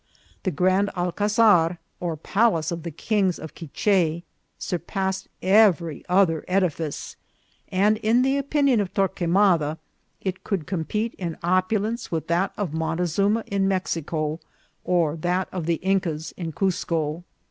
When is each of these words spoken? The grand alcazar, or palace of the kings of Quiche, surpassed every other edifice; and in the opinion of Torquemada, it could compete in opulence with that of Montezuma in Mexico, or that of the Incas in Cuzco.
The 0.41 0.49
grand 0.49 0.89
alcazar, 0.97 1.77
or 1.99 2.17
palace 2.17 2.71
of 2.71 2.81
the 2.81 2.89
kings 2.89 3.37
of 3.37 3.53
Quiche, 3.53 4.23
surpassed 4.57 5.27
every 5.43 6.03
other 6.09 6.43
edifice; 6.47 7.15
and 7.67 7.97
in 7.97 8.23
the 8.23 8.35
opinion 8.37 8.79
of 8.81 8.95
Torquemada, 8.95 9.77
it 10.19 10.43
could 10.43 10.65
compete 10.65 11.13
in 11.19 11.37
opulence 11.43 12.11
with 12.11 12.25
that 12.29 12.51
of 12.57 12.73
Montezuma 12.73 13.43
in 13.45 13.67
Mexico, 13.67 14.39
or 14.83 15.15
that 15.17 15.47
of 15.51 15.67
the 15.67 15.75
Incas 15.83 16.31
in 16.35 16.51
Cuzco. 16.51 17.23